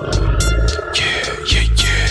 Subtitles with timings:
[0.00, 0.08] Yeah,
[1.44, 2.08] yeah, yeah.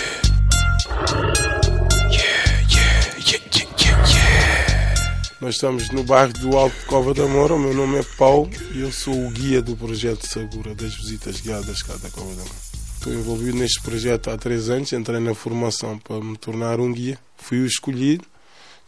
[2.12, 4.94] Yeah, yeah, yeah, yeah, yeah.
[5.42, 7.56] Nós estamos no bairro do Alto de Cova da Moura.
[7.56, 11.42] O meu nome é Paulo e eu sou o guia do projeto Segura, das visitas
[11.42, 12.56] guiadas cá da Cova da Moura.
[12.98, 14.94] Estou envolvido neste projeto há três anos.
[14.94, 17.18] Entrei na formação para me tornar um guia.
[17.36, 18.26] Fui o escolhido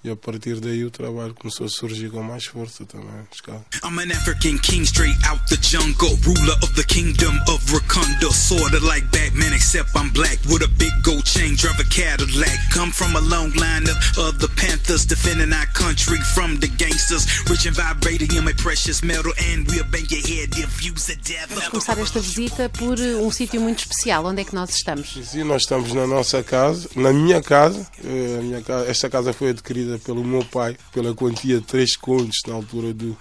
[0.04, 3.24] e a partir daí o trabalho começou a surgir com mais força também.
[3.32, 3.64] Escala.
[3.84, 8.80] I'm an African king straight out the jungle, ruler of the kingdom of Wakanda, sorta
[8.86, 12.58] like Batman, except I'm black with a big gold chain, drive a Cadillac.
[12.74, 17.66] Come from a long line of other Panthers, defending our country from the gangsters, rich
[17.66, 21.62] and vibrating my precious metal, and we'll bang your head if you's a devil.
[21.72, 24.26] Começar esta visita por um sítio muito especial.
[24.26, 25.14] Onde é que nós estamos?
[25.14, 27.88] Sim, nós estamos na nossa casa, na minha casa.
[28.04, 31.96] Eh, a minha casa esta casa foi adquirida pelo meu pai pela quantia de 3
[31.98, 33.18] contos na altura do,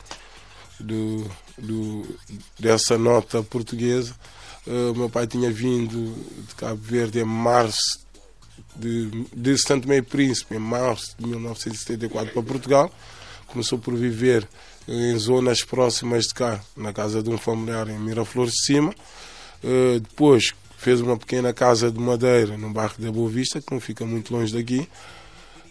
[0.80, 2.18] do, do-
[2.58, 4.14] dessa nota portuguesa.
[4.66, 6.14] Eh, O meu pai tinha vindo
[6.48, 8.00] de Cabo Verde em março
[8.76, 12.90] de, de Santo Meio Príncipe, em março de 1974, para Portugal.
[13.46, 14.48] Começou por viver
[14.88, 18.94] em zonas próximas de cá, na casa de um familiar em Miraflores de Cima.
[19.62, 23.80] Eh, depois fez uma pequena casa de madeira no bairro da Boa Vista, que não
[23.80, 24.88] fica muito longe daqui.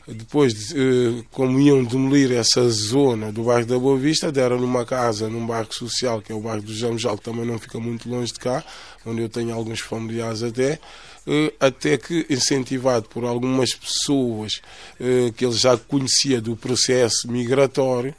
[0.08, 5.30] Depois, eh, como iam demolir essa zona do bairro da Boa Vista, deram numa casa
[5.30, 8.34] num bairro social, que é o bairro do Jamujal, que também não fica muito longe
[8.34, 8.64] de cá,
[9.06, 10.80] onde eu tenho alguns familiares até,
[11.28, 14.60] eh, até que, incentivado por algumas pessoas
[15.00, 18.16] eh, que ele já conhecia do processo migratório,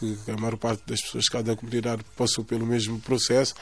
[0.00, 3.54] que a maior parte das pessoas de cada comunidade passou pelo mesmo processo,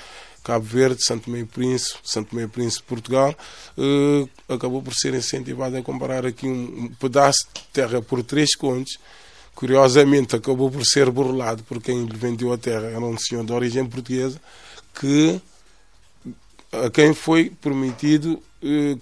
[0.45, 3.35] Cabo Verde, Santo Meio Príncipe, Santo Meio Príncipe, Portugal,
[3.77, 8.99] eh, acabou por ser incentivado a comprar aqui um, pedaço de terra por três contos.
[9.55, 12.87] Curiosamente, acabou por ser burlado por quem lhe vendeu a terra.
[12.87, 14.41] Era um senhor de origem portuguesa
[14.95, 15.41] que
[16.71, 18.97] a quem foi permitido eh,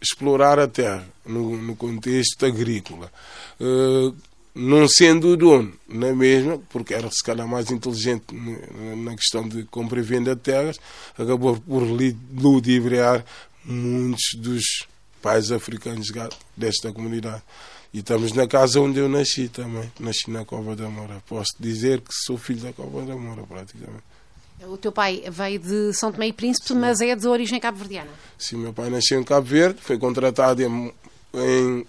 [0.00, 3.12] explorar a terra no, no contexto agrícola.
[3.60, 4.12] Eh,
[4.54, 8.24] não sendo o dono, na mesma, porque era se calhar mais inteligente
[8.98, 10.78] na questão de compra e venda de terras,
[11.16, 13.24] acabou por ludibriar
[13.64, 14.86] muitos dos
[15.22, 16.08] pais africanos
[16.56, 17.42] desta comunidade.
[17.94, 21.22] E estamos na casa onde eu nasci também, nasci na Cova da Moura.
[21.28, 24.02] Posso dizer que sou filho da Cova da Moura, praticamente.
[24.66, 28.10] O teu pai veio de São Tomé e Príncipe, mas é de origem cabo-verdiana.
[28.38, 30.92] Sim, meu pai nasceu em Cabo Verde, foi contratado em,
[31.34, 31.86] em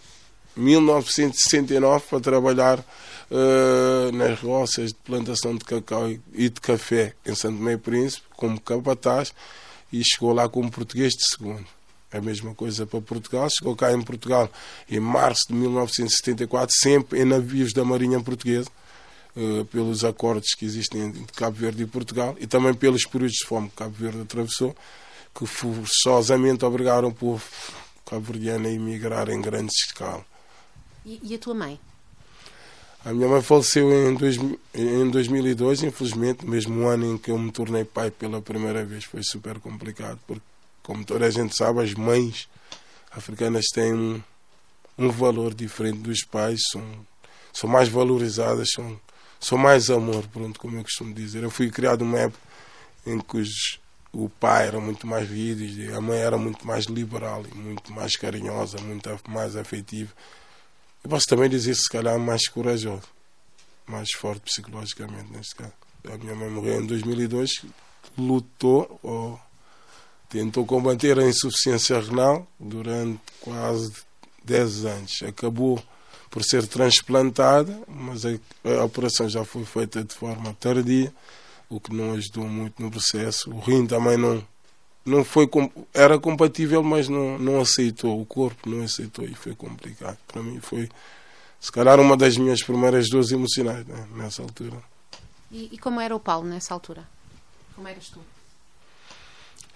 [0.56, 2.86] 1969 para trabalhar
[3.32, 8.60] eh, nas roças de plantação de cacau e- de café em Santo Meio Príncipe, como
[8.62, 9.34] capataz,
[9.92, 11.66] e chegou lá como português de segundo.
[12.12, 13.50] A mesma coisa para Portugal.
[13.50, 14.48] Chegou cá em Portugal
[14.88, 18.70] em março de 1974, sempre em navios da Marinha Portuguesa,
[19.36, 23.48] eh, pelos acordos que existem entre Cabo Verde e Portugal e também pelos períodos de
[23.48, 24.76] fome que Cabo Verde atravessou,
[25.34, 27.44] que forçosamente obrigaram o povo
[28.06, 30.24] cabo-verdiano a emigrar em grande escala.
[31.06, 31.80] E, e a tua mãe?
[33.06, 34.38] A minha mãe faleceu em, dois,
[34.74, 39.04] em 2002, infelizmente, mesmo ano em que eu me tornei pai pela primeira vez.
[39.04, 40.42] Foi super complicado, porque,
[40.82, 42.48] como toda a gente sabe, as mães
[43.12, 44.24] africanas têm um,
[44.98, 46.82] um valor diferente dos pais, são,
[47.52, 48.98] são mais valorizadas, são,
[49.38, 51.44] são mais amor, pronto, como eu costumo dizer.
[51.44, 52.40] Eu fui criado numa época
[53.06, 53.80] em que os,
[54.14, 58.78] o pai era muito mais rígido a mãe era muito mais liberal muito mais carinhosa,
[58.80, 60.12] muito mais afetiva.
[61.04, 63.04] Eu posso também dizer, se calhar, mais corajoso,
[63.86, 65.74] mais forte psicologicamente, neste caso.
[66.06, 67.66] A minha mãe morreu em 2002,
[68.18, 69.40] lutou ou
[70.30, 73.94] tentou combater a insuficiência renal durante quase
[74.44, 75.24] 10 anos.
[75.24, 75.84] Acabou
[76.30, 81.14] por ser transplantada, mas a, operação já foi feita de forma tardia,
[81.70, 83.52] o que não ajudou muito no processo.
[83.52, 84.44] O rim também não,
[85.06, 85.50] não foi
[85.94, 88.20] era compatível, mas não, não aceitou.
[88.20, 90.18] O corpo não aceitou e foi complicado.
[90.28, 90.90] Para mim foi,
[91.60, 94.78] se calhar, uma das minhas primeiras dores emocionais né, nessa altura.
[95.52, 97.08] E, e como era o Paulo nessa altura?
[97.76, 98.20] Como eras tu?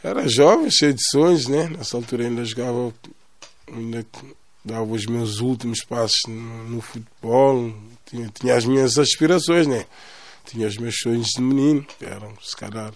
[0.04, 1.68] Era jovem, cheio de sonhos, né?
[1.70, 2.94] Nessa altura ainda jogava,
[3.68, 4.06] ainda
[4.64, 7.74] dava os meus últimos passos no, no futebol,
[8.06, 9.86] tinha, tinha as minhas aspirações, né?
[10.46, 12.94] Tinha os meus sonhos de menino, que eram, se calhar.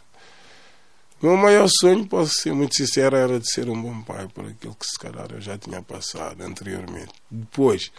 [1.21, 4.73] Meu maior sonho, posso ser muito sincero, era de ser um bom pai, por aquilo
[4.73, 7.13] que se calhar eu já tinha passado anteriormente.
[7.29, 7.91] Depois,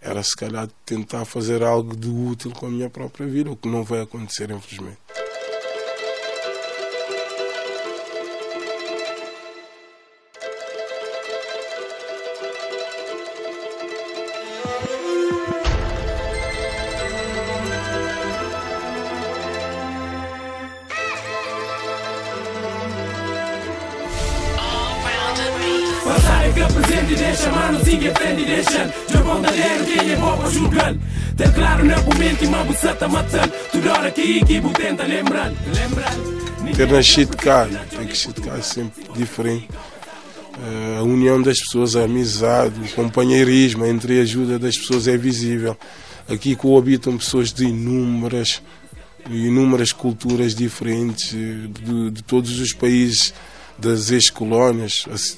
[0.00, 3.68] era se calhar tentar fazer algo de útil com a minha própria vida, o que
[3.68, 4.98] não vai acontecer, infelizmente.
[26.86, 30.94] Marca presente e deixa mano, siga frente e deixa De pontadeiro quem é bom julgar?
[31.36, 33.52] Ter claro no momento e uma buçata matando.
[33.72, 39.68] Toda hora que equipe tenta lembrando Lembrando Ter nascido cá, crescido cá é sempre diferente.
[40.58, 45.76] Eh, A união das pessoas, a amizade, o companheirismo, a entreajuda das pessoas é visível.
[46.28, 48.60] Aqui coabitam pessoas de inúmeras,
[49.30, 53.32] inúmeras culturas diferentes, eh, de, de todos os países
[53.78, 55.36] das ex-colónias, as-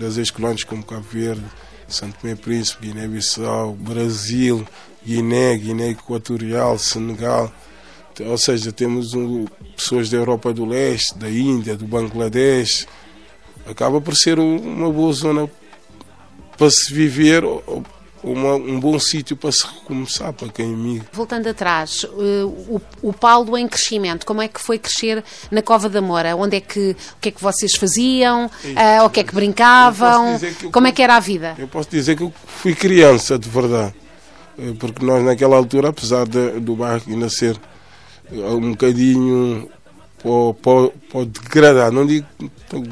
[0.00, 1.44] das ex-colónias como Cabo Verde,
[1.86, 4.66] Santo Tomé Príncipe, Guiné-Bissau, Brasil,
[5.06, 7.52] Guiné, Guiné Equatorial, Senegal.
[8.20, 12.86] Ou seja, temos um- pessoas da Europa do Leste, da Índia, do Bangladesh.
[13.66, 15.48] Acaba por ser um- uma boa zona
[16.56, 17.42] para se viver,
[18.22, 21.06] uma- um bom sítio para se recomeçar para quem migra.
[21.12, 25.88] Voltando atrás, eh, o, o Paulo em crescimento, como é que foi crescer na Cova
[25.88, 26.36] da Moura?
[26.36, 28.50] Onde é que, o que é que vocês faziam?
[28.76, 30.38] Ah, o que é que brincavam?
[30.38, 31.54] que eu- Como é que era a vida?
[31.58, 33.94] Eu posso dizer que eu fui criança, de verdade.
[34.58, 37.58] Eh, Porque nós, naquela altura, apesar de- do bairro ainda ser
[38.32, 39.68] eh, um bocadinho
[40.22, 42.26] para, para, para o degradado, não digo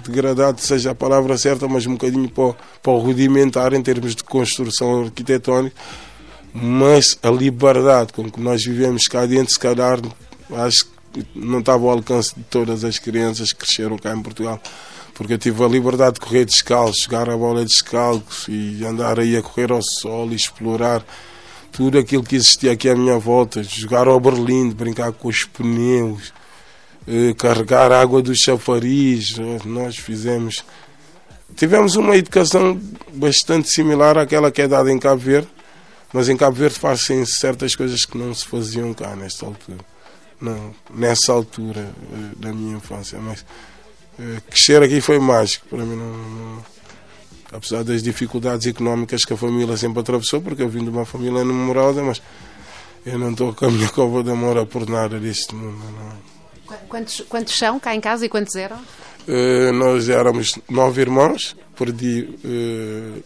[0.04, 4.24] degradado seja a palavra certa, mas um bocadinho para, para o rudimentar em termos de
[4.24, 5.76] construção arquitetónica,
[6.52, 10.00] mas a liberdade com que nós vivemos cá dentro, se calhar,
[10.52, 14.60] acho que não estava ao alcance de todas as crianças que cresceram cá em Portugal.
[15.14, 19.36] Porque eu tive a liberdade de correr descalço, jogar a bola descalço e andar aí
[19.36, 21.04] a correr ao sol e explorar
[21.72, 26.32] tudo aquilo que existia aqui à minha volta, jogar ao Berlim, brincar com os pneus,
[27.36, 29.36] carregar água do chafariz.
[29.38, 30.64] eh, Nós fizemos.
[31.56, 32.80] Tivemos uma educação
[33.14, 35.48] bastante similar àquela que é dada em Cabo Verde,
[36.12, 39.78] mas em Cabo Verde fazem certas coisas que não se faziam cá nesta altura.
[40.40, 41.80] Não, nessa altura
[42.12, 43.18] eh, da minha infância.
[43.18, 43.44] Mas
[44.20, 45.96] eh, crescer aqui foi mágico para mim.
[45.96, 46.64] Não, não-
[47.50, 51.42] apesar das dificuldades económicas que a família sempre atravessou, porque eu vim de uma família
[51.42, 52.20] numerosa, mas
[53.06, 55.78] eu não estou com a minha cova de amor por nada deste mundo.
[55.98, 56.37] Não.
[56.68, 58.78] Qu- Quantos, quantos são cá em casa e quantos eram?
[59.26, 62.28] Eh, nós éramos nove irmãos, perdi.
[62.44, 63.20] eh,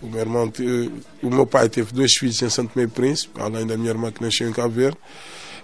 [0.00, 0.90] o, meu irmão, te-
[1.22, 4.22] o meu pai teve dois filhos em Santo Meio Príncipe, além da minha irmã que
[4.22, 4.96] nasceu em Cabo Verde.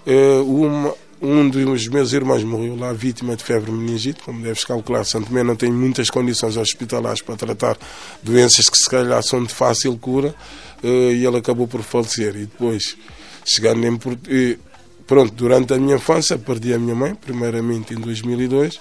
[0.06, 5.04] Eh, uma- um dos meus irmãos morreu lá vítima de febre meningite, como deves calcular.
[5.04, 7.78] Santo Tomé não tem muitas condições hospitalares para tratar
[8.22, 10.34] doenças que se calhar são de fácil cura
[10.82, 12.34] eh, e ele acabou por falecer.
[12.36, 12.96] E depois,
[13.44, 14.58] chegando em Port- eh,
[15.06, 18.80] pronto, durante a minha infância perdi a minha mãe, primeiramente em 2002.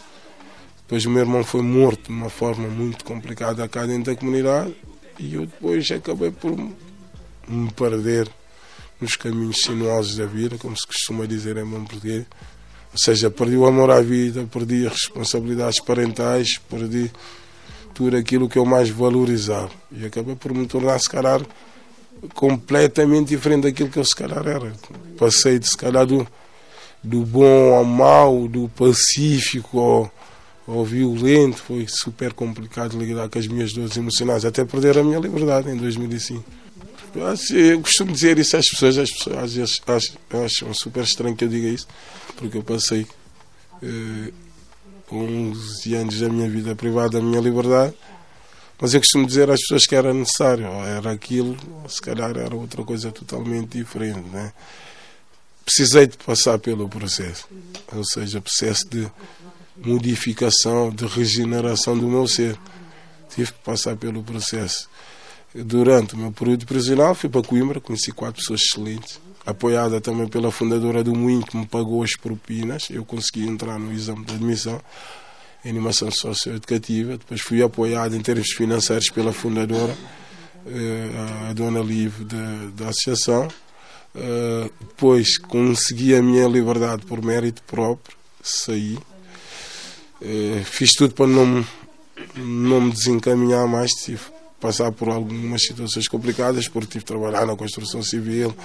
[0.83, 4.75] Depois o meu irmão foi morto de uma forma muito complicada cá dentro da comunidade
[5.19, 6.55] e eu depois acabei por
[7.47, 8.29] me perder
[8.99, 12.25] nos caminhos sinuosos da vida, como se costuma dizer em bom português.
[12.91, 17.11] Ou seja, perdi o amor à vida, perdi as responsabilidades parentais, perdi
[17.93, 19.71] tudo aquilo que eu mais valorizava.
[19.91, 21.41] E acabei por me tornar, se calhar,
[22.33, 24.73] completamente diferente daquilo que eu se calhar era.
[25.17, 26.27] Passei de se calhar do,
[27.03, 30.11] do bom ao mau, do pacífico ao,
[30.67, 31.57] ao violento.
[31.57, 35.77] Foi super complicado lidar com as minhas dores emocionais, até perder a minha liberdade em
[35.77, 36.43] 2005.
[37.51, 41.45] Eu, costumo dizer isso às pessoas, as pessoas às vezes acham, acham super estranho que
[41.45, 41.87] eu diga isso,
[42.35, 43.05] porque eu passei
[43.83, 44.31] eh,
[45.11, 47.93] 11 anos da minha vida privada da minha liberdade,
[48.83, 51.55] mas eu costumo dizer às pessoas que era necessário, era aquilo,
[51.87, 54.27] se calhar era outra coisa totalmente diferente.
[54.27, 54.51] Né?
[55.63, 57.47] Precisei de passar pelo processo,
[57.95, 59.09] ou seja, processo de
[59.77, 62.59] modificação, de regeneração do meu ser.
[63.33, 64.89] Tive que passar pelo processo.
[65.55, 70.51] Durante o meu período prisional, fui para Coimbra, conheci quatro pessoas excelentes, apoiada também pela
[70.51, 72.89] fundadora do Moinho, que me pagou as propinas.
[72.89, 74.81] Eu consegui entrar no exame de admissão
[75.63, 77.17] em animação socioeducativa.
[77.17, 79.95] Depois fui apoiado em termos financeiros pela fundadora,
[80.67, 83.47] eh, a dona Live da, da associação.
[84.15, 88.97] Eh, depois consegui a minha liberdade por mérito próprio, saí.
[90.21, 91.65] Eh, fiz tudo para não,
[92.35, 94.21] não me desencaminhar mais, tive
[94.59, 98.55] passar por algumas situações complicadas, porque tive que trabalhar na construção civil.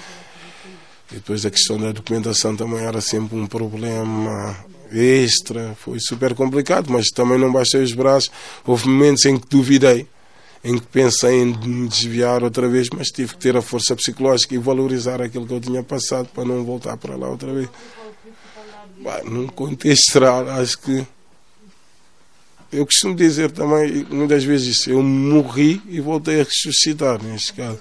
[1.10, 4.56] E depois a questão da documentação também era sempre um problema
[4.92, 8.30] extra, foi super complicado, mas também não baixei os braços.
[8.66, 10.06] Houve momentos em que duvidei,
[10.64, 14.54] em que pensei em me desviar outra vez, mas tive que ter a força psicológica
[14.54, 17.68] e valorizar aquilo que eu tinha passado para não voltar para lá outra vez.
[19.00, 21.06] Bah, num contexto geral, acho que
[22.70, 27.80] eu costumo dizer também, muitas vezes, isso, eu morri e voltei a ressuscitar, neste caso.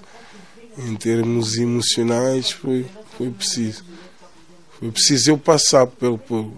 [0.78, 2.86] Em termos emocionais, foi,
[3.16, 3.84] foi preciso.
[4.78, 6.50] Foi preciso eu passar pelo, por,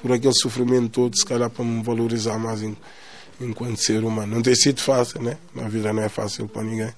[0.00, 2.76] por aquele sofrimento todo, se calhar para me valorizar mais em-
[3.40, 4.34] enquanto ser humano.
[4.36, 5.36] Não tem sido fácil, né?
[5.56, 6.92] A vida não é fácil para ninguém.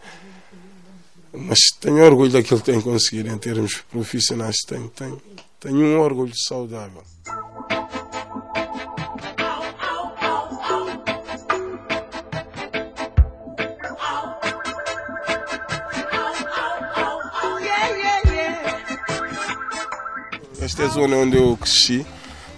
[1.33, 4.57] Mas tenho orgulho daquilo que tenho conseguido em termos profissionais.
[4.67, 5.21] Tenho, tenho,
[5.61, 7.03] tenho um orgulho saudável.
[20.61, 22.07] Esta é a zona onde eu cresci.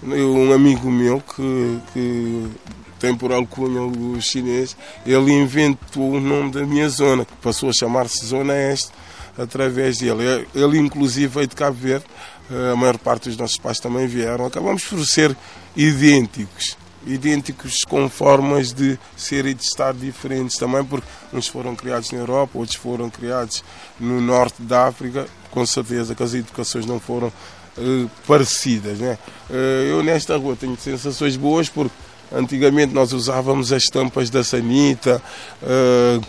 [0.05, 2.51] Um amigo meu que, que
[2.99, 7.73] tem por alcunha o chinês, ele inventou o nome da minha zona, que passou a
[7.73, 8.91] chamar-se Zona Este,
[9.37, 10.47] através dele.
[10.53, 12.05] Ele, inclusive, veio de Cabo Verde,
[12.71, 14.45] a maior parte dos nossos pais também vieram.
[14.45, 15.35] Acabamos por ser
[15.75, 22.11] idênticos, idênticos com formas de ser e de estar diferentes também, porque uns foram criados
[22.11, 23.63] na Europa, outros foram criados
[23.99, 25.27] no norte da África.
[25.49, 27.31] Com certeza que as educações não foram
[27.77, 28.99] uh, parecidas.
[28.99, 29.17] Né?
[29.49, 31.93] Uh, eu, nesta rua, tenho sensações boas, porque
[32.31, 35.21] antigamente nós usávamos as tampas da sanita.
[35.61, 36.21] Uh,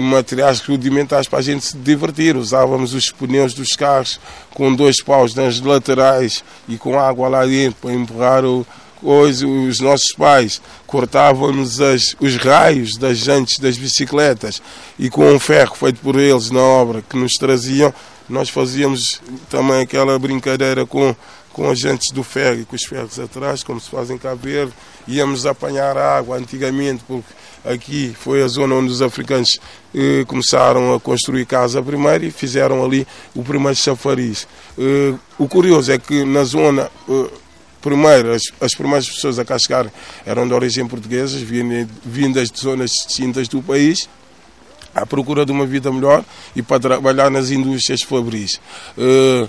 [0.00, 2.36] materiais rudimentares para a gente se divertir.
[2.36, 4.20] Usávamos os pneus dos carros
[4.52, 8.64] com dois paus nas laterais e com água lá dentro para empurrar o,
[9.04, 11.78] Hoje os nossos pais cortavam-nos
[12.18, 14.62] os raios das jantes das bicicletas
[14.98, 17.92] e com um ferro feito por eles na obra que nos traziam,
[18.28, 21.14] nós fazíamos também aquela brincadeira com,
[21.52, 24.72] com as jantes do ferro com os ferros atrás, como se faz em Cabo Verde.
[25.06, 27.28] Íamos apanhar água antigamente, porque
[27.64, 29.58] aqui foi a zona onde os africanos
[29.94, 34.46] eh, começaram a construir casa primeiro e fizeram ali o primeiro chafariz.
[34.78, 36.90] Eh, o curioso é que na zona.
[37.08, 37.30] Eh,
[37.80, 39.92] primeiro, as, as, primeiras pessoas a chegar
[40.24, 41.38] eram de origem portuguesa,
[42.02, 44.08] vindas de zonas distintas do país,
[44.94, 46.24] à procura de uma vida melhor
[46.54, 48.60] e para trabalhar nas indústrias fabris.
[48.96, 49.48] Uh,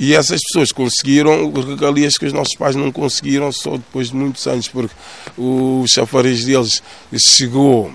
[0.00, 4.46] e essas pessoas conseguiram regalias que os nossos pais não conseguiram só depois de muitos
[4.46, 4.94] anos, porque
[5.36, 6.82] o chafariz deles
[7.18, 7.92] chegou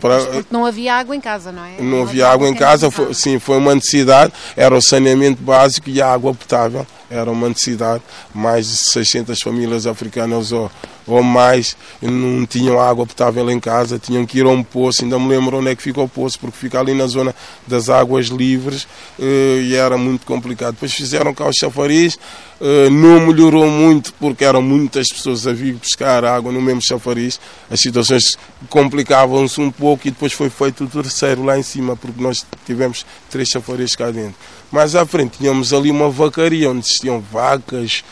[0.00, 0.18] para...
[0.18, 1.76] Porque não havia água em casa, não é?
[1.78, 5.88] Não, não havia água em casa, foi, sim, foi uma necessidade, era o saneamento básico
[5.88, 8.02] e a água potável era uma necessidade.
[8.34, 10.68] Mais de 600 famílias africanas ou,
[11.06, 15.04] ou mais não tinham água potável em casa, tinham que ir a um poço.
[15.04, 17.34] Ainda me lembro onde é que fica o poço, porque fica ali na zona
[17.66, 18.86] das águas livres
[19.18, 20.74] eh, e era muito complicado.
[20.74, 22.18] Depois fizeram cá os chafariz,
[22.60, 27.40] eh, não melhorou muito porque eram muitas pessoas a vir buscar água no mesmo chafariz.
[27.70, 32.22] As situações complicavam-se um pouco e depois foi feito o terceiro lá em cima, porque
[32.22, 34.36] nós tivemos três chafariz cá dentro.
[34.70, 38.02] Mais à frente tínhamos ali uma vacaria onde existiam vacas,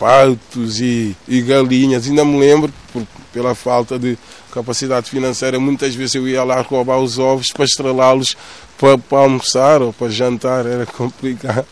[0.00, 2.06] patos e, e galinhas.
[2.06, 4.18] Ainda me lembro, por, pela falta de
[4.50, 8.36] capacidade financeira, muitas vezes eu ia lá roubar os ovos para estrelá-los
[8.78, 11.66] para, para, almoçar ou para jantar, era complicado.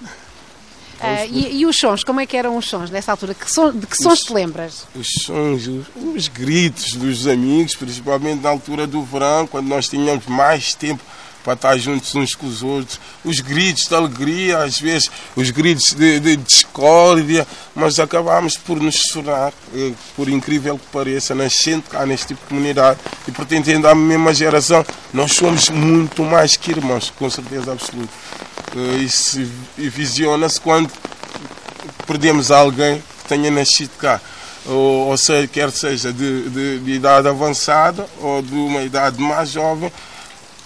[1.01, 3.33] Uh, e, e, os sons, como é que eram os sons nessa altura?
[3.33, 4.87] Que son, de que sons os, te lembras?
[4.95, 10.27] Os sons, os, os gritos dos amigos, principalmente na altura do verão, quando nós tínhamos
[10.27, 11.03] mais tempo
[11.49, 15.95] para estar juntos uns com os outros, os gritos de alegria, às vezes os gritos
[15.95, 22.05] de, de discórdia, mas acabámos por nos tornar, eh, por incrível que pareça, nascendo cá
[22.05, 23.01] neste tipo de comunidade.
[23.27, 28.13] E pertencendo à mesma geração, nós somos muito mais que irmãos, com certeza absoluta.
[28.77, 29.41] Eh, isso
[29.79, 30.91] visiona-se quando
[32.07, 34.21] perdemos alguém que tenha nascido cá.
[34.67, 39.51] Ou, ou seja, quer seja de, de, de, idade avançada ou de uma idade mais
[39.51, 39.91] jovem,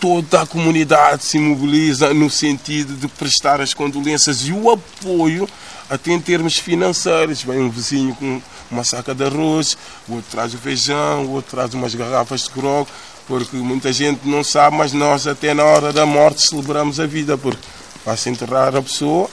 [0.02, 5.48] toda a comunidade se mobiliza no sentido de prestar as condolências e o apoio,
[5.88, 7.44] até em termos financeiros.
[7.44, 9.78] Vem um vizinho com uma saca de arroz,
[10.08, 12.88] o outro traz o feijão, o outro traz umas garrafas de grog,
[13.28, 17.38] porque muita gente não sabe, mas nós até na hora da morte celebramos a vida,
[17.38, 17.62] porque
[18.04, 19.30] vai-se enterrar a pessoa,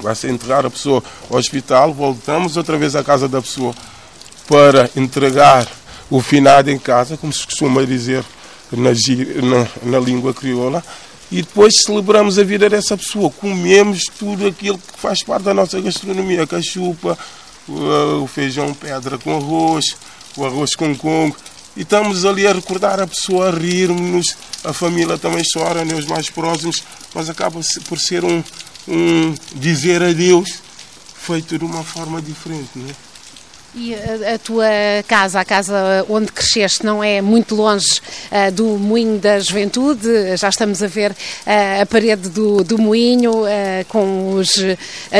[0.00, 3.74] vai-se enterrar a pessoa ao hospital, voltamos outra vez à casa da pessoa
[4.46, 5.66] para entregar
[6.08, 8.24] o finado em casa, como se costuma dizer
[8.72, 10.82] na, na, na língua crioula
[11.30, 13.30] e depois celebramos a vida dessa pessoa.
[13.30, 17.18] Comemos tudo aquilo que faz parte da nossa gastronomia: a cachupa,
[17.68, 19.96] o, feijão pedra com arroz,
[20.36, 21.36] o arroz com congo.
[21.76, 24.36] E estamos ali a recordar a pessoa, a rirmos-nos.
[24.64, 26.82] A família também chora, né, os mais próximos,
[27.14, 28.42] mas acaba por ser um,
[28.88, 30.60] um dizer adeus
[31.14, 32.70] feito de uma forma diferente.
[32.74, 32.94] Né?
[33.80, 34.66] E a, a, tua
[35.06, 40.36] casa, a casa onde cresceste, não é muito longe uh, do Moinho da Juventude.
[40.36, 44.56] Já estamos a ver uh, a parede do, do moinho uh, com, os,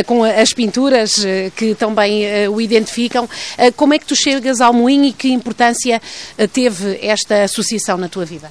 [0.06, 1.24] com as pinturas
[1.54, 3.28] que também o identificam.
[3.76, 6.02] como é que tu chegas ao Moinho e que importância
[6.52, 8.50] teve esta associação na tua vida?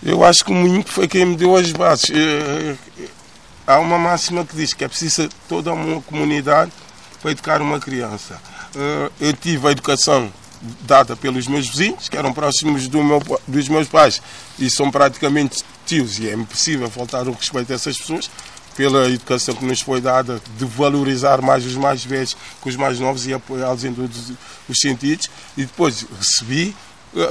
[0.00, 2.12] Eu acho que o Moinho foi quem me deu as bases.
[3.66, 6.70] Há uma máxima que diz que é preciso toda uma comunidade
[7.20, 8.40] para educar uma criança.
[8.78, 10.32] Eh, eu tive a educação
[10.82, 14.22] dada pelos meus vizinhos, que eram próximos do meu, dos meus pais
[14.56, 18.30] e são praticamente tios, e é impossível faltar o respeito a essas pessoas,
[18.76, 23.00] pela educação que nos foi dada de valorizar mais os mais velhos que os mais
[23.00, 24.32] novos e apoiá-los em todos
[24.68, 25.28] os sentidos.
[25.56, 26.76] E depois recebi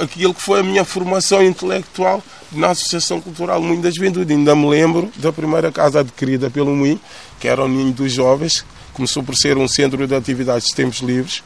[0.02, 4.34] aquilo que foi a minha formação intelectual na Associação Cultural Moinho da Juventude.
[4.34, 7.00] Ainda me lembro da primeira casa adquirida pelo Moinho,
[7.40, 8.62] que era o Ninho dos Jovens,
[8.98, 11.44] começou por ser um centro de atividades de tempos livres.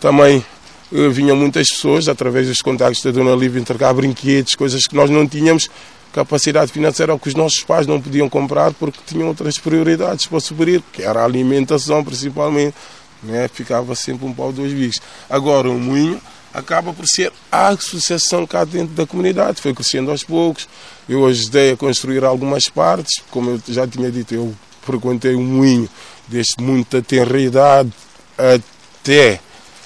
[0.00, 0.44] Também
[0.90, 5.10] eh, vinham muitas pessoas, através dos contactos da Dona Lívia, entregar brinquedos, coisas que nós
[5.10, 5.68] não tínhamos
[6.14, 10.40] capacidade financeira ou que os nossos pais não podiam comprar porque tinham outras prioridades para
[10.40, 12.74] suprir, que era a alimentação principalmente.
[13.22, 13.48] Né?
[13.48, 15.00] Ficava sempre um pau dois bicos.
[15.28, 16.20] Agora, o Moinho
[16.54, 19.60] acaba por ser a associação cá dentro da comunidade.
[19.60, 20.68] Foi crescendo aos poucos.
[21.06, 23.22] Eu ajudei a construir algumas partes.
[23.30, 25.88] Como eu já tinha dito, eu frequentei o moinho
[26.28, 27.92] desde muita tenra idade
[28.36, 29.40] até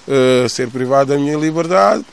[0.07, 2.05] uh, ser privado da minha liberdade.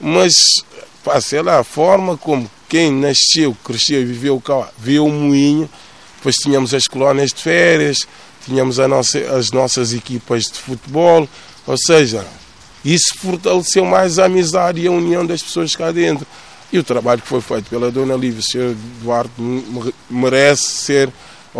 [0.00, 0.64] Mas,
[1.04, 5.68] pá, sei lá, a forma como quem nasceu, cresceu e viveu cá, viu o moinho.
[6.16, 7.98] Depois tínhamos as colónias de férias,
[8.44, 11.28] tínhamos nossa, as nossas equipas de futebol.
[11.66, 12.26] Ou seja,
[12.84, 16.26] isso fortaleceu mais a amizade e a união das pessoas cá dentro.
[16.72, 18.76] E o trabalho que foi feito pela Dona Lívia, o Sr.
[19.02, 19.32] Duarte,
[20.10, 21.12] merece ser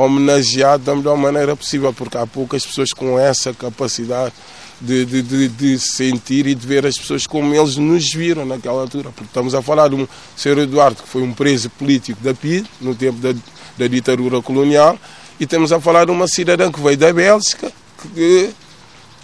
[0.03, 4.33] homenageado da melhor maneira possível, porque há poucas pessoas com essa capacidade
[4.81, 8.83] de, de, de, de, sentir e de ver as pessoas como eles nos viram naquela
[8.83, 9.11] altura.
[9.11, 10.59] Porque estamos a falar de um Sr.
[10.59, 13.35] Eduardo que foi um preso político da PID, no tempo da,
[13.79, 14.99] da ditadura colonial,
[15.41, 17.73] e estamos a falar de uma cidadã que veio da Bélgica,
[18.15, 18.51] que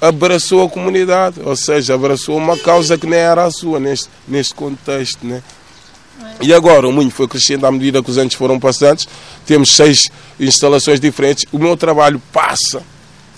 [0.00, 4.55] abraçou a comunidade, ou seja, abraçou uma causa que nem era a sua neste, neste
[4.55, 5.25] contexto.
[5.26, 5.43] Né?
[6.40, 9.07] E agora o Moinho foi crescendo à medida que os anos foram passantes,
[9.47, 11.45] temos seis instalações diferentes.
[11.52, 12.83] O meu trabalho passa,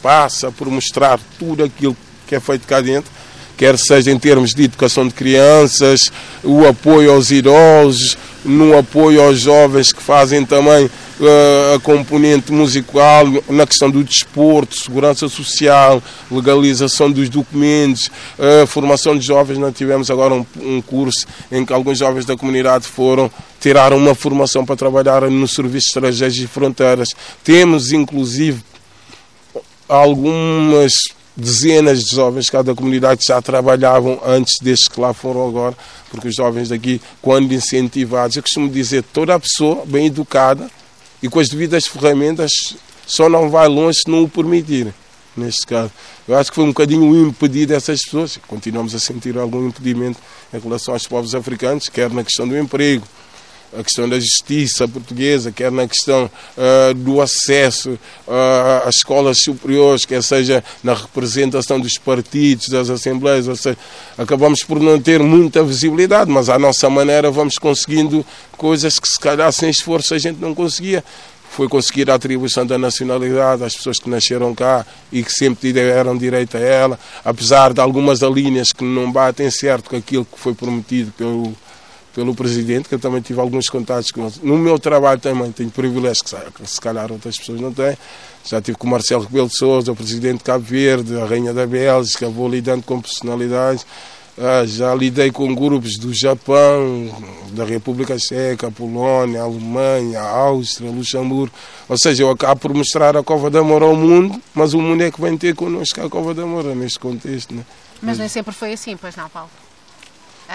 [0.02, 3.10] passa por mostrar tudo aquilo que é feito cá dentro,
[3.56, 6.10] quer seja em termos de educação de crianças,
[6.42, 13.66] o apoio aos idosos, no apoio aos jovens que fazem também a componente musical, na
[13.66, 19.58] questão do desporto, segurança social, legalização dos documentos, uh, formação de jovens.
[19.58, 24.14] Nós tivemos agora um, um, curso em que alguns jovens da comunidade foram tirar uma
[24.14, 27.10] formação para trabalhar no Serviço Estrangeiros e Fronteiras.
[27.44, 28.62] Temos, inclusive,
[29.88, 30.92] algumas
[31.36, 35.76] dezenas de jovens cada comunidade já trabalhavam antes destes que lá foram agora,
[36.10, 40.70] porque os jovens daqui, quando incentivados, eu costumo dizer, toda a pessoa bem educada
[41.24, 42.52] e com as devidas ferramentas
[43.06, 44.92] só não vai longe se não o permitir.
[45.34, 45.90] Neste caso,
[46.28, 48.38] eu acho que foi um bocadinho o impedir dessas pessoas.
[48.46, 50.18] Continuamos a sentir algum impedimento
[50.52, 53.06] em relação aos povos africanos, quer na questão do emprego,
[53.78, 60.04] a questão da justiça portuguesa, quer na questão uh, do acesso uh, às escolas superiores,
[60.04, 63.76] quer seja na representação dos partidos, das assembleias, ou seja,
[64.16, 68.24] acabamos por não ter muita visibilidade, mas à nossa maneira vamos conseguindo
[68.56, 71.04] coisas que se calhar sem esforço a gente não conseguia.
[71.50, 76.16] Foi conseguir a atribuição da nacionalidade às pessoas que nasceram cá e que sempre tiveram
[76.18, 80.52] direito a ela, apesar de algumas alíneas que não batem certo com aquilo que foi
[80.52, 81.54] prometido pelo
[82.14, 84.34] pelo presidente, que eu também tive alguns contatos com ele.
[84.42, 87.96] No meu trabalho também tenho privilégios que se calhar outras pessoas não têm.
[88.44, 91.52] Já tive com o Marcelo Rebelo de Sousa, o presidente de Cabo Verde, a rainha
[91.52, 93.84] da Bélgica, vou lidando com personalidades.
[94.36, 97.08] Ah, já lidei com grupos do Japão,
[97.52, 101.54] da República Checa, Polónia, Alemanha, Áustria, Luxemburgo.
[101.88, 105.02] Ou seja, eu acabo por mostrar a Cova da Moura ao mundo, mas o mundo
[105.02, 107.54] é que vem ter connosco a Cova da Moura neste contexto.
[107.54, 107.64] Né?
[108.02, 109.50] Mas nem sempre foi assim, pois não, Paulo?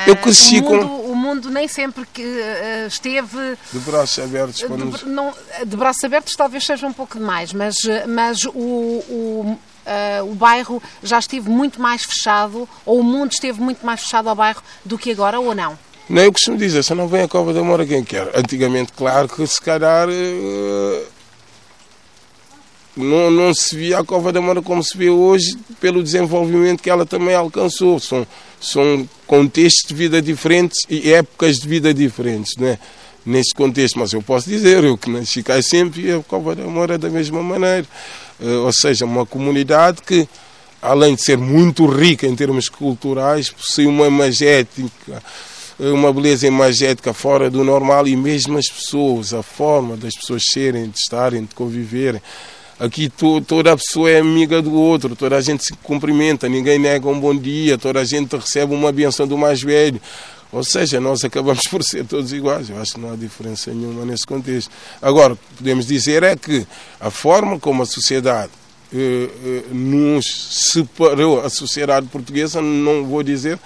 [0.05, 0.75] Eu cresci o com.
[0.75, 3.57] mundo, o mundo nem sempre que uh, esteve.
[3.71, 5.03] De braços abertos para de, nos.
[5.03, 5.33] não,
[5.65, 7.75] de braços abertos talvez seja um pouco demais, mas,
[8.07, 13.59] mas o, o, uh, o bairro já esteve muito mais fechado, ou o mundo esteve
[13.61, 15.77] muito mais fechado ao bairro do que agora, ou não?
[16.07, 18.31] Nem eu costumo dizer, se não vem a Cova da Moura quem quer.
[18.35, 20.09] Antigamente, claro que se calhar.
[20.09, 21.18] Uh,
[22.95, 26.89] não, não se via a Cova da Moura como se vê hoje pelo desenvolvimento que
[26.89, 27.99] ela também alcançou.
[27.99, 28.25] São,
[28.59, 32.79] são contextos de vida diferentes e épocas de vida diferentes, não é?
[33.25, 36.63] Neste contexto, mas eu posso dizer, eu que nasci cá sempre via a Cova da
[36.63, 37.85] Moura da mesma maneira.
[38.39, 40.27] Uh, ou seja, uma comunidade que,
[40.81, 45.21] além de ser muito rica em termos culturais, possui uma imagética,
[45.77, 50.89] uma beleza imagética fora do normal e mesmo as pessoas, a forma das pessoas serem,
[50.89, 52.21] de estarem, de conviverem.
[52.79, 56.79] Aqui to, toda a pessoa é amiga do outro, toda a gente se cumprimenta, ninguém
[56.79, 59.99] nega um bom dia, toda a gente recebe uma benção do mais velho.
[60.51, 62.69] Ou seja, nós acabamos por ser todos iguais.
[62.69, 64.71] Eu acho que não há diferença nenhuma nesse contexto.
[65.01, 66.65] Agora, podemos dizer é que
[66.99, 68.51] a forma como a sociedade
[68.93, 73.59] eh, eh, nos separou, a sociedade portuguesa, não vou dizer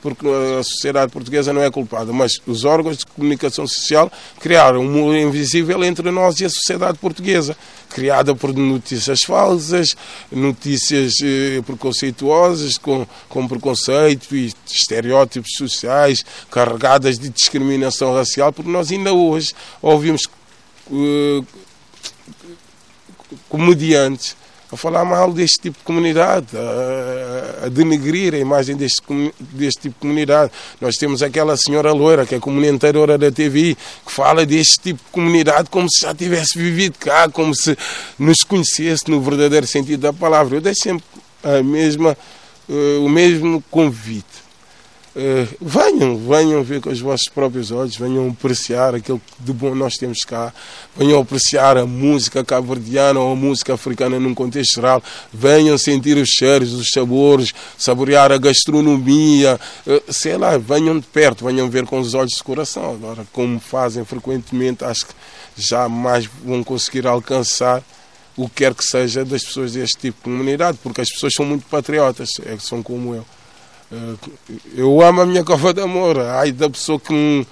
[0.00, 4.90] porque a sociedade portuguesa não é culpada, mas os órgãos de comunicação social criaram um
[4.90, 7.56] muro invisível entre nós e a sociedade portuguesa,
[7.90, 9.96] criada por notícias falsas,
[10.30, 18.92] notícias eh, preconceituosas, com, com preconceito e estereótipos sociais, carregadas de discriminação racial, porque nós
[18.92, 20.22] ainda hoje ouvimos
[20.92, 21.42] eh,
[23.48, 24.36] comediantes
[24.70, 29.02] a falar mal deste tipo de comunidade, a, a denegrir a imagem deste,
[29.38, 30.52] deste tipo de comunidade.
[30.80, 35.10] Nós temos aquela senhora loira, que é comunicadora da TV, que fala deste tipo de
[35.10, 37.76] comunidade como se já tivesse vivido cá, como se
[38.18, 40.56] nos conhecesse no verdadeiro sentido da palavra.
[40.56, 41.04] Eu deixo sempre
[41.42, 42.16] a mesma,
[42.68, 44.47] uh, o mesmo convite
[45.60, 49.94] venham, venham ver com os vossos próprios olhos, venham apreciar aquilo que de bom nós
[49.94, 50.52] temos cá,
[50.96, 55.02] venham apreciar a música cabo-verdiana ou a música africana num contexto geral,
[55.32, 61.44] venham sentir os cheiros, os sabores, saborear a gastronomia, uh, sei lá, venham de perto,
[61.44, 62.92] venham ver com os olhos de coração.
[62.92, 65.14] Agora, como fazem frequentemente, acho que
[65.56, 67.82] jamais vão conseguir alcançar
[68.36, 71.44] o que quer que seja das pessoas deste tipo de comunidade, porque as pessoas são
[71.44, 73.26] muito patriotas, é, são como eu.
[74.74, 76.18] Eu amo a minha cova de amor.
[76.18, 77.46] Ai da pessoa que me,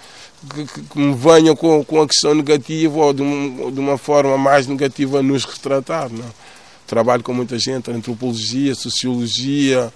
[0.55, 4.37] que, que me venha com, com a questão negativa ou de, um, de, uma forma
[4.37, 6.11] mais negativa nos retratar.
[6.11, 6.25] Não?
[6.87, 9.93] Trabalho com muita gente, antropologia, sociologia,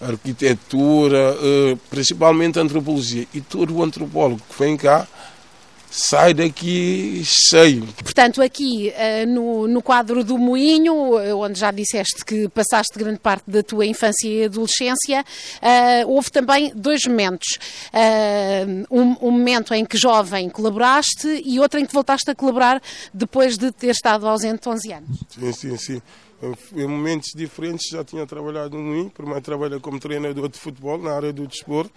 [0.00, 3.26] arquitetura, eh, principalmente antropologia.
[3.32, 5.06] E todo o antropólogo que vem cá
[5.96, 7.86] sai daqui cheio.
[8.02, 13.20] Portanto, aqui uh, no, no quadro do Moinho, eh, onde já disseste que passaste grande
[13.20, 17.58] parte da tua infância e adolescência, uh, houve também dois momentos.
[18.90, 23.56] Um, um, momento em que jovem colaboraste e outro em que voltaste a colaborar depois
[23.56, 25.18] de ter estado ausente 11 anos.
[25.28, 26.02] Sim, sim, sim.
[26.74, 31.14] Em momentos diferentes já tinha trabalhado no Moinho, primeiro trabalhei como treinador de futebol na
[31.14, 31.92] área do desporto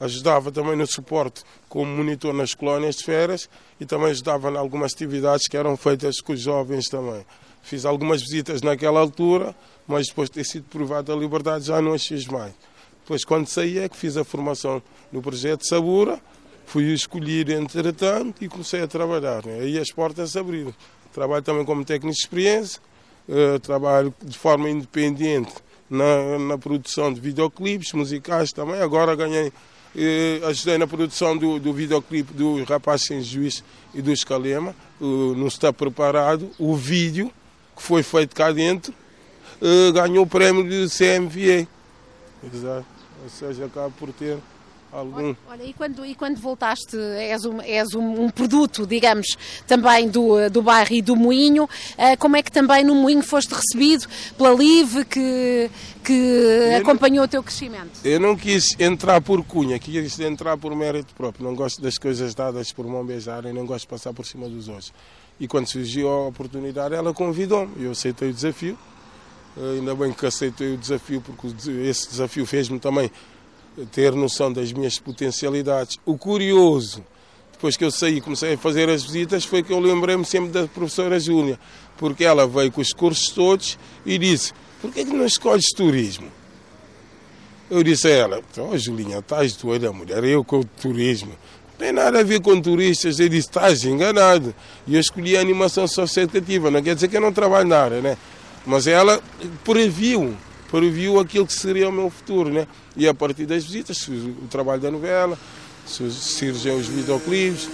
[0.00, 4.94] ajudava também no suporte como monitor nas colónias de férias e também ajudava em algumas
[4.94, 7.24] atividades que eram feitas com os jovens também.
[7.62, 9.54] Fiz algumas visitas naquela altura,
[9.86, 12.54] mas depois de ter sido provado a liberdade já não as fiz mais.
[13.02, 14.82] Depois, quando saí, é que fiz a formação
[15.12, 16.20] no projeto Sabura,
[16.64, 19.44] fui escolhido entretanto e comecei a trabalhar.
[19.44, 19.60] Né?
[19.60, 20.72] Aí as portas abriram.
[21.12, 22.80] Trabalho também como técnico de experiência,
[23.28, 25.52] uh, trabalho de forma independente
[25.90, 28.80] na, na produção de videoclipes musicais também.
[28.80, 29.52] Agora ganhei
[29.96, 34.74] eh, ajudei na produção do, do videoclipe do Rapaz Sem Juiz e do Escalema.
[35.00, 36.50] Não está preparado.
[36.58, 37.32] O vídeo
[37.76, 38.92] que foi feito cá dentro
[39.60, 41.66] uh, ganhou o prémio do CMVA.
[42.52, 42.86] Exato.
[43.22, 44.38] Ou seja, acaba por ter
[44.92, 45.34] algum.
[45.48, 50.48] Olha, e, quando, e quando voltaste, és um, és um, um, produto, digamos, também do,
[50.50, 54.54] do bairro e do Moinho, uh, como é que também no Moinho foste recebido pela
[54.54, 55.70] LIVE que,
[56.04, 58.00] que acompanhou não, o teu crescimento?
[58.04, 61.44] Eu não quis entrar por cunha, quis entrar por mérito próprio.
[61.44, 64.48] Não gosto das coisas dadas por mão beijada e não gosto de passar por cima
[64.48, 64.92] dos outros.
[65.38, 67.82] E quando surgiu a oportunidade, ela convidou-me.
[67.82, 68.76] Eu aceitei o desafio.
[69.56, 71.48] Uh, ainda bem que aceitei o desafio, porque
[71.82, 73.10] esse desafio fez-me também
[73.86, 75.98] ter noção das minhas potencialidades.
[76.04, 77.04] O curioso,
[77.52, 80.50] depois que eu saí e comecei a fazer as visitas, foi que eu lembrei-me sempre
[80.50, 81.58] da professora Júlia,
[81.96, 86.28] porque ela veio com os cursos todos e disse: Por que, que não escolhes turismo?
[87.70, 91.30] Eu disse a ela: oh, Julinha, estás doida, mulher, eu com o turismo.
[91.72, 93.20] Não tem nada a ver com turistas.
[93.20, 94.54] Ele disse: Estás enganado.
[94.86, 96.70] E eu escolhi a animação socioeducativa.
[96.70, 98.18] Não quer dizer que eu não trabalho na área, né?
[98.66, 99.22] Mas ela
[99.64, 100.36] previu
[100.70, 102.66] previu aquilo que seria o meu futuro, né?
[102.96, 105.38] E a partir das visitas, o trabalho da novela,
[105.84, 107.68] surgem os videoclipes,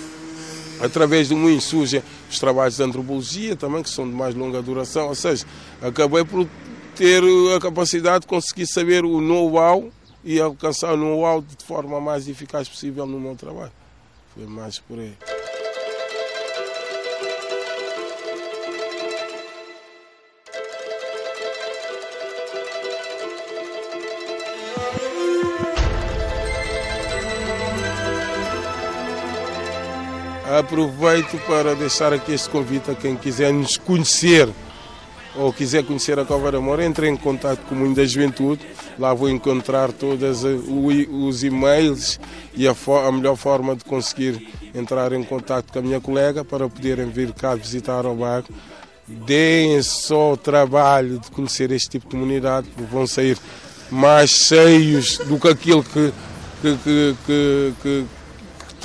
[0.80, 5.08] através do Moinho surgem os trabalhos de antropologia também, que são de mais longa duração,
[5.08, 5.44] ou seja,
[5.82, 6.48] acabei por
[6.94, 7.22] ter
[7.54, 9.90] a capacidade de conseguir saber o know-how
[10.24, 13.72] e alcançar o know-how de forma mais eficaz possível no meu trabalho.
[14.34, 15.14] Foi mais por aí.
[30.48, 34.48] Aproveito para deixar aqui este convite a quem quiser nos conhecer
[35.34, 38.64] ou quiser conhecer a Cova Moura, entre em contato com o Mundo da Juventude.
[38.96, 42.20] Lá vou encontrar todos os e-mails
[42.54, 42.74] e a,
[43.06, 47.32] a, melhor forma de conseguir entrar em contato com a minha colega para poderem vir
[47.32, 48.46] cá visitar o bairro.
[49.06, 53.36] Deem só o trabalho de conhecer este tipo de comunidade, vão sair
[53.90, 56.12] mais cheios do que aquilo que,
[56.62, 58.06] que, que, que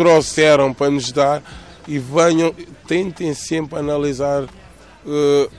[0.02, 1.44] trouxeram para nos dar
[1.88, 2.56] e venham,
[2.88, 5.52] tentem sempre analisar uh,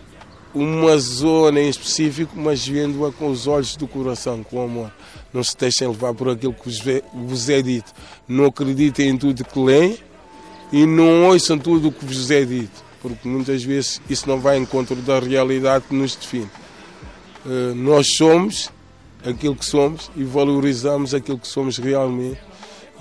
[0.52, 4.90] uma zona em específico, mas vendo-a com os olhos do coração, com amor.
[5.33, 6.68] não se deixem levar por aquilo que
[7.14, 7.92] vos é dito.
[8.26, 9.96] Não acreditem em tudo que leem
[10.72, 14.59] e não ouçam tudo o que vos é dito, porque muitas vezes isso não vai
[14.59, 16.50] em encontro da realidade que nos define.
[17.46, 18.70] Uh, nós somos
[19.24, 22.40] aquilo que somos e valorizamos aquilo que somos realmente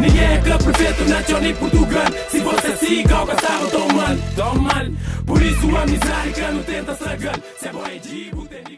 [0.00, 2.06] ninguém é que perfeito nacional em Portugal.
[2.30, 4.86] Se você assim, calca sabe tão mal, tão mal
[5.26, 7.38] Por isso a miséria que não tenta sagar.
[7.58, 8.70] Se é bom é de, tem